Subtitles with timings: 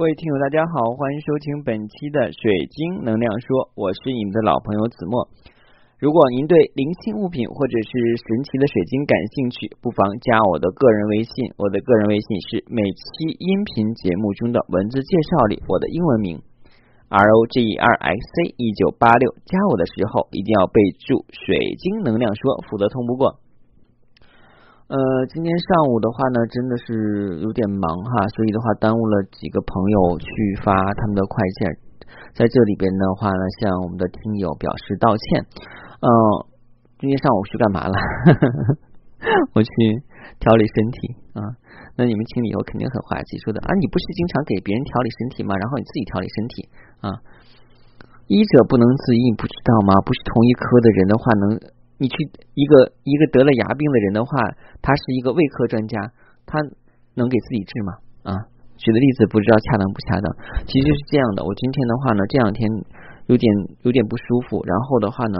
[0.00, 2.40] 各位听友，大家好，欢迎收听本期的水
[2.72, 5.28] 晶能量说，我是你们的老朋友子墨。
[6.00, 16.40] 如果您对灵性物品或者是神奇的水晶感兴趣，不妨加我的个人微信，我的个人微信是每期音频节目中的文字介绍里我的英文名
[17.12, 19.36] R O G E R X C 一九八六。
[19.44, 23.36] 加我的时候一定要备注水晶能量说，否则通不过。
[24.90, 24.98] 呃，
[25.30, 30.26] 今天上午的话呢，真的是有点忙哈，所以的话耽误了几个朋友去
[30.66, 31.78] 发他们的快件，
[32.34, 35.46] 在这里边的话呢，向我们的听友表示道歉。
[36.02, 36.10] 嗯，
[36.98, 37.94] 今天上午去干嘛了？
[39.54, 39.70] 我去
[40.42, 40.98] 调理身体
[41.38, 41.54] 啊。
[41.94, 45.54] 那你们听你以后肯定很滑稽，说的啊，你不是经常给别人调理身体吗？
[45.54, 46.66] 然后你自己调理身体
[46.98, 47.14] 啊？
[48.26, 50.02] 医者不能自医，不知道吗？
[50.02, 51.78] 不是同一科的人的话能。
[52.00, 52.16] 你去
[52.54, 54.32] 一个一个得了牙病的人的话，
[54.82, 55.98] 他是一个胃科专家，
[56.46, 56.58] 他
[57.14, 57.92] 能给自己治吗？
[58.22, 58.32] 啊，
[58.76, 60.26] 举的例子不知道恰当不恰当。
[60.66, 62.68] 其实是这样的，我今天的话呢，这两天
[63.26, 63.44] 有点
[63.82, 65.38] 有点不舒服，然后的话呢，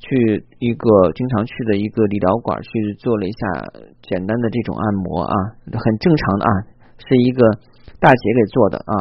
[0.00, 3.40] 去一个经常去的一个理疗馆去做了一下
[4.02, 5.34] 简单的这种按摩啊，
[5.72, 6.50] 很正常的啊，
[7.00, 7.40] 是一个
[8.00, 8.94] 大姐给做的啊，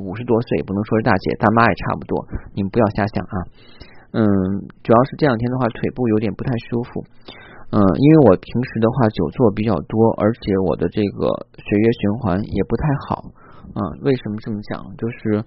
[0.00, 3.36] 五十多岁不能说是大姐，大妈也差不多，你们不要瞎想啊。
[4.12, 4.24] 嗯，
[4.82, 7.04] 主要是这两天的话，腿部有点不太舒服。
[7.70, 13.24] 嗯，因为我平时的话久坐比较多，而且我的这个血液循环也不太好。
[13.74, 14.82] 嗯，为什么这么讲？
[14.96, 15.44] 就是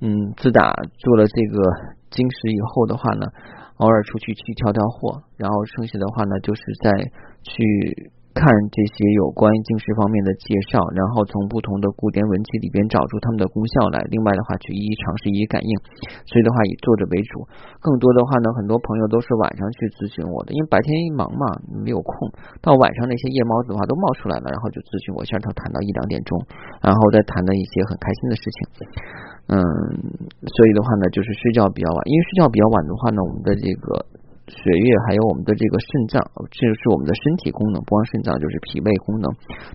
[0.00, 1.60] 嗯，自打做了这个
[2.10, 3.26] 金石以后的话呢，
[3.76, 6.90] 偶尔出去去挑挑货，然后剩下的话呢，就是在
[7.42, 8.12] 去。
[8.38, 13.98] 看这些有关晶石方面的介绍，然后从不同的古典文集里边找出它们的功效来。
[14.14, 15.72] 另外的话，去一一尝试，一一感应。
[16.22, 17.42] 所以的话，以作者为主。
[17.82, 21.44] 更多的话呢，很多朋友都是晚上去咨询我的，因为白天一忙嘛，
[21.82, 22.14] 没有空。
[22.62, 26.38] 到晚上那些夜猫子的话都冒出来了，然后就咨询我，下头谈到一两点钟，
[26.78, 28.58] 然后再谈的一些很开心的事情。
[29.50, 29.58] 嗯，
[30.46, 34.17] 所以的话呢，就是睡觉比较晚，因为睡觉比较晚的话呢，我们的这个。
[34.48, 36.16] 血液还有我们的这个肾脏，
[36.50, 39.28] 这是我们的身体功能，不光肾脏就是脾胃功能，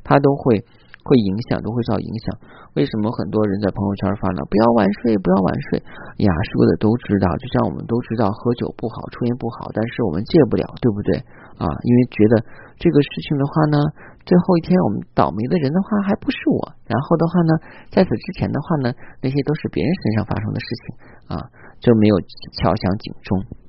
[0.03, 0.57] 它都会
[1.05, 2.33] 会影响，都会受到影响。
[2.73, 4.41] 为什么很多人在朋友圈发呢？
[4.49, 5.77] 不要晚睡，不要晚睡
[6.25, 7.29] 呀，说的都知道。
[7.37, 11.21] 就像我们都知道喝酒不好，抽烟不好，但是我们戒不了，对不对
[11.61, 11.69] 啊？
[11.69, 12.41] 因为觉得
[12.81, 13.77] 这个事情的话呢，
[14.25, 16.73] 最后一天我们倒霉的人的话还不是我。
[16.89, 17.51] 然后的话呢，
[17.93, 18.89] 在此之前的话呢，
[19.21, 20.83] 那些都是别人身上发生的事情
[21.29, 21.35] 啊，
[21.77, 22.17] 就没有
[22.57, 23.62] 敲响警钟。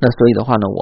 [0.00, 0.80] 那所以的话呢，我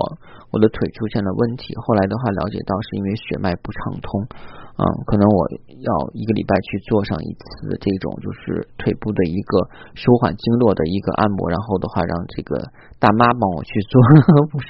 [0.51, 4.27] 我的腿出现了问题，后来的话了解到是因为血脉不畅通，
[4.75, 5.41] 嗯，可能我
[5.79, 12.59] 要一个礼拜去做上一次这种就是腿部的一个舒缓经络的一个按摩，然后的话让这个
[12.99, 13.93] 大妈帮我去做，
[14.51, 14.69] 不是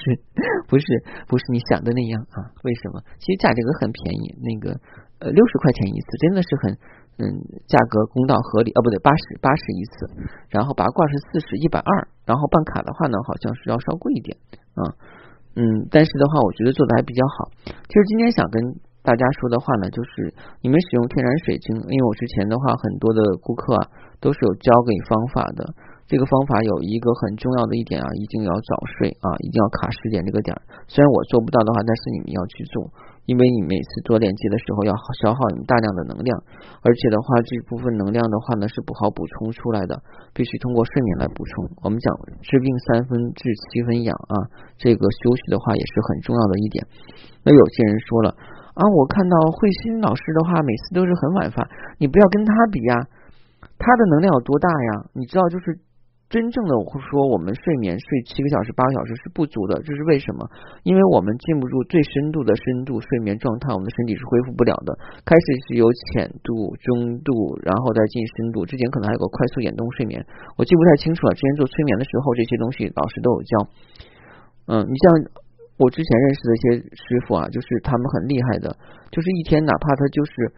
[0.67, 0.85] 不是
[1.27, 2.53] 不是你想的那样啊？
[2.63, 3.01] 为什么？
[3.17, 4.77] 其实价格很便宜，那个
[5.19, 6.77] 呃六十块钱一次，真的是很。
[7.19, 7.27] 嗯，
[7.67, 9.91] 价格公道合理啊，不对，八十八十一次，
[10.47, 14.31] 然后拔罐是四十一百二，然后办卡的话呢，好像是要稍贵一点
[14.79, 14.95] 啊，
[15.59, 17.51] 嗯，但是的话，我觉得做的还比较好。
[17.67, 18.55] 其实今天想跟
[19.03, 20.31] 大家说的话呢，就是
[20.63, 23.83] 你们使用天然水晶，因为我之前的话，很多的顾客啊
[24.23, 25.67] 都是有教给方法的。
[26.09, 30.61] 这个方法有一个很重要的一点啊，一定要早睡啊，一定要卡十点这个点儿。
[30.87, 32.89] 虽然我做不到的话，但是你们要去做。
[33.29, 34.91] 因为你每次做练习的时候要
[35.21, 36.33] 消耗你大量的能量，
[36.81, 40.01] 而且的话这部分能量的话呢是不好补充出来的，
[40.33, 41.69] 必须通过睡眠来补充。
[41.85, 42.09] 我们讲
[42.41, 44.49] 治病三分治七分养啊，
[44.81, 46.81] 这个休息的话也是很重要的一点。
[47.45, 48.33] 那有些人说了
[48.73, 51.69] 啊，我看到慧心老师的话每次都是很晚发，
[52.01, 52.97] 你不要跟他比呀，
[53.77, 55.05] 他的能量有多大呀？
[55.13, 55.77] 你知道就是。
[56.29, 60.45] 真正的我说，我们睡眠睡七个小时、八个小时是不足的，这是为什么？
[60.85, 64.93] 因为我们进不入最深度的深度睡眠状态，我们的身体是恢复不了的。
[65.25, 67.33] 开始是有浅度、中度，
[67.65, 70.21] 然后再进深度，之前可能还有个快速眼动睡眠，
[70.53, 71.33] 我记不太清楚了。
[71.33, 73.53] 之前做催眠的时候，这些东西老师都有教。
[74.69, 75.09] 嗯，你像
[75.81, 78.77] 我之前认识的一些师傅啊，就是他们很厉害的，
[79.09, 80.53] 就是一天哪怕他就是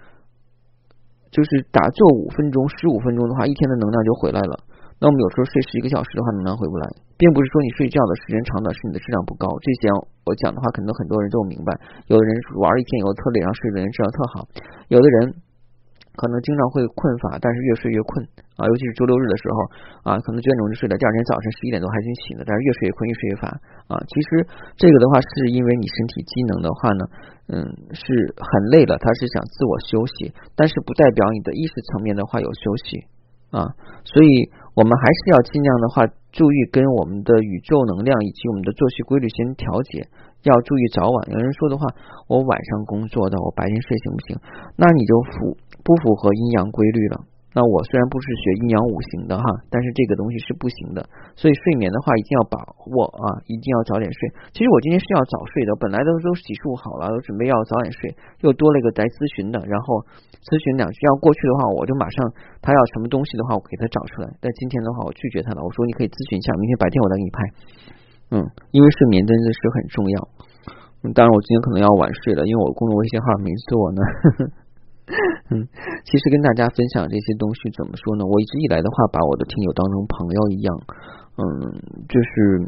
[1.31, 4.67] 就是打坐五分钟、十五分钟的话，一天的能量就回来了。
[5.01, 6.85] 那我们有时候睡十一个小时的话，能量回不来，
[7.17, 9.49] 并不是说你睡觉的时间长短是你的质量不高。
[9.57, 9.89] 这些
[10.29, 11.73] 我讲的话，可能很多人都明白。
[12.05, 12.29] 有的人
[12.61, 14.45] 玩一天以后特累，然后睡的人质量特好；
[14.93, 15.33] 有的人
[16.13, 18.21] 可能经常会困乏，但是越睡越困
[18.61, 19.57] 啊，尤其是周六日的时候
[20.05, 23.49] 啊，可能九点钟就睡了，第二天早晨十一点多还挺醒的，但是越睡越困，越睡越乏
[23.89, 23.97] 啊。
[24.05, 24.45] 其实
[24.77, 27.01] 这个的话，是因为你身体机能的话呢，
[27.49, 27.57] 嗯，
[27.97, 28.05] 是
[28.37, 33.09] 很累了，他是想自我休息，但是不代表你的意识层面的话有休息。
[33.51, 33.67] 啊，
[34.05, 40.07] 所以我们还是要尽量的话，注意跟我们的宇宙能量以及我们的作息规律先调节，
[40.43, 41.31] 要注意早晚。
[41.31, 41.85] 有人说的话，
[42.27, 44.37] 我晚上工作的，我白天睡行不行？
[44.77, 47.19] 那你就符不符合阴阳规律了
[47.51, 51.03] 那我虽然不是学阴阳五行的哈，但是这个东西是不行的。
[51.35, 52.55] 所以睡眠的话一定要把
[52.95, 54.19] 握啊，一定要早点睡。
[54.55, 59.99] 其实我今天是要早睡的，本来都都洗漱好了，都准备要早点睡，又多了一个来咨询的，然后
[60.47, 62.23] 咨询两句要过去的话，我就马上
[62.63, 64.31] 他要什么东西的话，我给他找出来。
[64.39, 67.37] 但今天的话，我拒绝他了，我说你可以咨询一下，明天白天我再给你拍。
[68.31, 68.35] 嗯，
[68.71, 70.15] 因为睡眠真的是很重要。
[71.17, 73.99] 当然我今天可能要晚睡了，因为我公众微信号没做呢。
[75.51, 75.67] 嗯，
[76.07, 78.23] 其实跟大家分享这些东西怎么说呢？
[78.23, 80.69] 我一直以来的话，把我的听友当成朋友一样，
[81.37, 81.43] 嗯，
[82.07, 82.63] 就是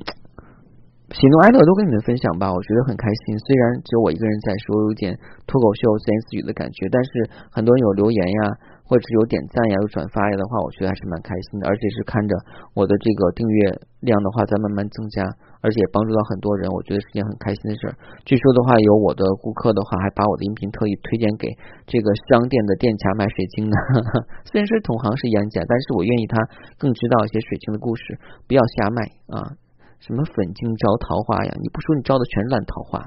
[1.16, 3.40] 喜怒哀乐都跟你们分享吧，我觉得很开心。
[3.40, 5.16] 虽然只有我一个人在说，有点
[5.48, 7.10] 脱口秀自言自语的感觉，但是
[7.51, 8.72] 很多人有留言呀。
[8.86, 11.66] 或者是有点赞呀，有转发呀的话，我觉得还是蛮开心的。
[11.66, 12.36] 而且是看着
[12.75, 15.24] 我的这个订阅量的话在慢慢增加，
[15.63, 17.95] 而且帮助到很多人，我觉得是件很开心的事儿。
[18.27, 21.48] 据说的话，有我的顾客的话还把我的音频特意推荐给
[21.88, 23.75] 这个商店的店家卖水晶呢。
[24.44, 26.36] 虽然说同行是冤家，但是我愿意他
[26.75, 29.00] 更知道一些水晶的故事，不要瞎卖
[29.31, 29.56] 啊！
[30.04, 31.56] 什么粉晶招桃花呀？
[31.63, 33.00] 你不说你招的全是烂桃花，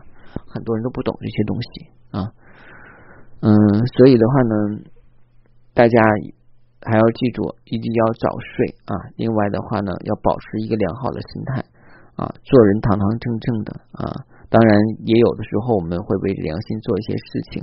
[0.49, 1.69] 很多人都不懂这些东西
[2.17, 2.19] 啊。
[3.44, 3.52] 嗯，
[4.00, 4.56] 所以的话呢。
[5.76, 6.00] 大家
[6.81, 8.97] 还要记住，一定要早睡啊！
[9.17, 11.62] 另外的话呢，要保持一个良好的心态
[12.16, 14.10] 啊，做人堂堂正正的啊。
[14.48, 14.70] 当然，
[15.04, 17.62] 也有的时候我们会为良心做一些事情。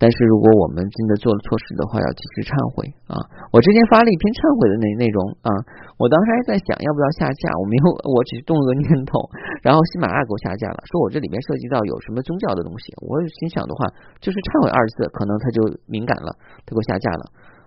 [0.00, 3.14] 但是如果我们真的做了错事的话，要及时忏悔啊！
[3.54, 5.50] 我之前发了一篇忏悔的内内容啊，
[5.94, 9.22] 我当时还在想要不要下架，我没有，我只是动了个念头，
[9.62, 12.90] 然后喜马拉雅给我下架了，说我这里面涉及到有什么宗教的东西。
[12.98, 13.86] 我心想的话，
[14.18, 16.34] 就是忏悔二字，可能他就敏感了，
[16.66, 17.22] 他给我下架了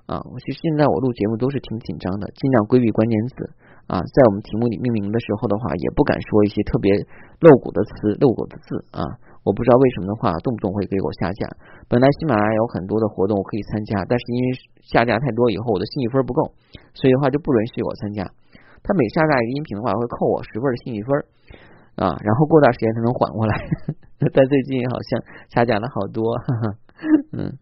[0.05, 0.21] 啊！
[0.29, 3.49] 我其实现在我录节目都是挺紧张的，尽量规避关键词
[3.87, 6.93] 啊，在我们题目里命名的时候的话，也不敢说一些特别
[7.41, 9.01] 露骨的词、露骨的字啊。
[9.41, 11.45] 我不知道为什么的话，动不动会给我下架。
[11.87, 14.47] 本来喜马拉雅有很多的活动我可以参加，但是因为
[14.81, 16.53] 下架太多以后，我的信誉分不够，
[16.93, 18.25] 所以的话就不允许我参加。
[18.81, 21.09] 他每下架一个音频的话，会扣我十分的信誉分
[21.97, 23.53] 啊，然后过段时间才能缓过来。
[24.33, 26.21] 但最近好像下架了好多，
[27.33, 27.57] 嗯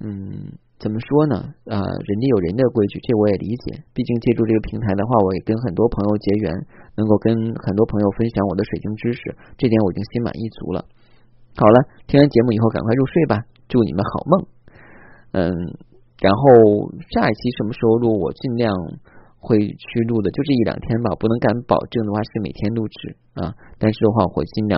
[0.00, 0.56] 嗯。
[0.84, 1.40] 怎么说呢？
[1.64, 3.80] 啊，人家有人的规矩，这我也理解。
[3.96, 6.52] 毕竟借助这个平台的话，我也跟很多朋友结缘，
[6.92, 7.32] 能够跟
[7.64, 10.84] 很多朋友分享我的水晶知识，这点我已经心满意足了。
[11.56, 14.32] 好了，听完节目以后赶快入睡吧，祝你们好梦。
[15.32, 15.48] 嗯，
[16.20, 18.68] 然后下一期什么时候录，我尽量
[19.40, 24.76] 会去录的，就这一两天吧，不能敢保证的话是每天录制啊，但是的话我会尽量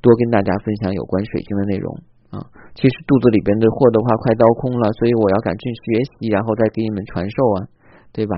[0.00, 1.92] 多跟大家分享有关水晶的内容。
[2.32, 2.40] 啊，
[2.72, 7.68] 其实肚子里边的货的话快掏空了，所以我要赶紧学习，然后再给你们传授啊，
[8.08, 8.34] 对吧？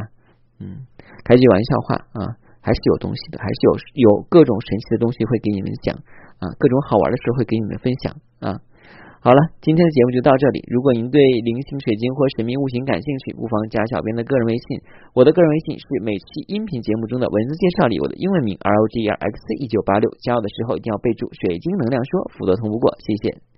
[0.59, 0.83] 嗯，
[1.23, 3.71] 开句玩笑话啊，还是有东西的，还是有
[4.11, 5.95] 有各种神奇的东西会给你们讲
[6.43, 8.11] 啊，各种好玩的事会给你们分享
[8.43, 8.59] 啊。
[9.23, 10.61] 好了，今天的节目就到这里。
[10.69, 14.83] 如果您对零星水晶或神秘物品感兴趣，不妨加小编的个人微信。
[15.15, 20.11] 我的个人微信是每期音频节目中的文字介绍里我的英文名 R O G E R X 一九八六。
[20.21, 22.93] 加我的时候一定要备注“水晶能量说”，否则通不过。
[23.01, 23.54] 谢谢。